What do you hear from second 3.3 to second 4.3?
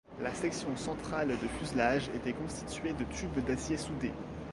d'acier soudés.